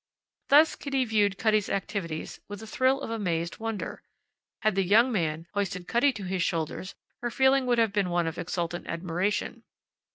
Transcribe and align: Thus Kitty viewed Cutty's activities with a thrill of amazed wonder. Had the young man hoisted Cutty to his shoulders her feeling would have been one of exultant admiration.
Thus 0.49 0.75
Kitty 0.75 1.05
viewed 1.05 1.37
Cutty's 1.37 1.69
activities 1.69 2.39
with 2.47 2.63
a 2.63 2.65
thrill 2.65 3.01
of 3.01 3.11
amazed 3.11 3.59
wonder. 3.59 4.01
Had 4.63 4.73
the 4.73 4.81
young 4.81 5.11
man 5.11 5.45
hoisted 5.53 5.87
Cutty 5.87 6.11
to 6.13 6.23
his 6.23 6.41
shoulders 6.41 6.95
her 7.21 7.29
feeling 7.29 7.67
would 7.67 7.77
have 7.77 7.93
been 7.93 8.09
one 8.09 8.25
of 8.25 8.39
exultant 8.39 8.87
admiration. 8.87 9.61